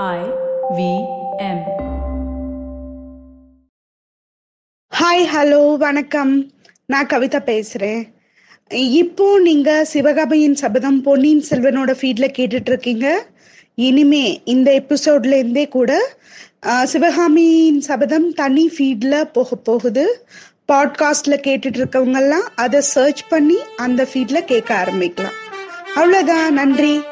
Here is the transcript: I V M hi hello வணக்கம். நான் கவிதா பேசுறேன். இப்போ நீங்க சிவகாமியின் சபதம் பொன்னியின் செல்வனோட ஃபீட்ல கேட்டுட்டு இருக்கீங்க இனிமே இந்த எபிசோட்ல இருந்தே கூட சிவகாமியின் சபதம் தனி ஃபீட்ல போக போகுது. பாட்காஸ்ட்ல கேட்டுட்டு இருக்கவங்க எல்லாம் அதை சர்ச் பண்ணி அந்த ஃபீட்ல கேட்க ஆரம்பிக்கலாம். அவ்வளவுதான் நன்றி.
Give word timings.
I 0.00 0.20
V 0.76 0.92
M 1.38 1.64
hi 4.92 5.24
hello 5.34 5.76
வணக்கம். 5.76 6.50
நான் 6.86 7.06
கவிதா 7.06 7.40
பேசுறேன். 7.48 8.02
இப்போ 8.70 9.38
நீங்க 9.38 9.84
சிவகாமியின் 9.84 10.54
சபதம் 10.54 11.02
பொன்னியின் 11.02 11.44
செல்வனோட 11.50 11.94
ஃபீட்ல 12.00 12.28
கேட்டுட்டு 12.38 12.70
இருக்கீங்க 12.72 13.26
இனிமே 13.74 14.40
இந்த 14.44 14.70
எபிசோட்ல 14.72 15.36
இருந்தே 15.36 15.68
கூட 15.68 16.16
சிவகாமியின் 16.84 17.80
சபதம் 17.80 18.32
தனி 18.32 18.70
ஃபீட்ல 18.78 19.22
போக 19.22 19.56
போகுது. 19.56 20.26
பாட்காஸ்ட்ல 20.72 21.38
கேட்டுட்டு 21.46 21.80
இருக்கவங்க 21.82 22.16
எல்லாம் 22.16 22.48
அதை 22.54 22.80
சர்ச் 22.80 23.28
பண்ணி 23.28 23.56
அந்த 23.76 24.08
ஃபீட்ல 24.12 24.44
கேட்க 24.44 24.86
ஆரம்பிக்கலாம். 24.86 25.40
அவ்வளவுதான் 25.94 26.52
நன்றி. 26.52 27.02